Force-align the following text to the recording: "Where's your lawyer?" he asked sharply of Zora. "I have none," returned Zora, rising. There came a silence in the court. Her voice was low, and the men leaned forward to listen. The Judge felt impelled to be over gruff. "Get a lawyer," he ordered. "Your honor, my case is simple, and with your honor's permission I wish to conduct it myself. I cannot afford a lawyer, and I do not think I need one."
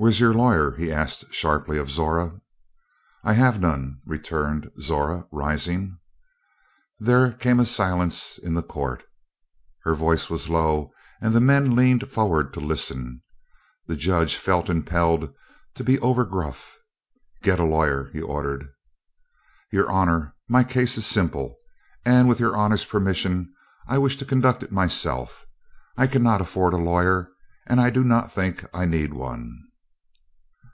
"Where's 0.00 0.20
your 0.20 0.32
lawyer?" 0.32 0.76
he 0.76 0.92
asked 0.92 1.34
sharply 1.34 1.76
of 1.76 1.90
Zora. 1.90 2.40
"I 3.24 3.32
have 3.32 3.58
none," 3.60 4.00
returned 4.06 4.70
Zora, 4.80 5.26
rising. 5.32 5.98
There 7.00 7.32
came 7.32 7.58
a 7.58 7.64
silence 7.64 8.38
in 8.40 8.54
the 8.54 8.62
court. 8.62 9.02
Her 9.82 9.96
voice 9.96 10.30
was 10.30 10.48
low, 10.48 10.92
and 11.20 11.34
the 11.34 11.40
men 11.40 11.74
leaned 11.74 12.08
forward 12.12 12.54
to 12.54 12.60
listen. 12.60 13.22
The 13.88 13.96
Judge 13.96 14.36
felt 14.36 14.70
impelled 14.70 15.34
to 15.74 15.82
be 15.82 15.98
over 15.98 16.24
gruff. 16.24 16.78
"Get 17.42 17.58
a 17.58 17.64
lawyer," 17.64 18.08
he 18.12 18.22
ordered. 18.22 18.68
"Your 19.72 19.90
honor, 19.90 20.32
my 20.48 20.62
case 20.62 20.96
is 20.96 21.06
simple, 21.06 21.56
and 22.04 22.28
with 22.28 22.38
your 22.38 22.54
honor's 22.56 22.84
permission 22.84 23.52
I 23.88 23.98
wish 23.98 24.16
to 24.18 24.24
conduct 24.24 24.62
it 24.62 24.70
myself. 24.70 25.44
I 25.96 26.06
cannot 26.06 26.40
afford 26.40 26.72
a 26.72 26.76
lawyer, 26.76 27.32
and 27.66 27.80
I 27.80 27.90
do 27.90 28.04
not 28.04 28.30
think 28.30 28.64
I 28.72 28.84
need 28.84 29.12
one." 29.12 29.64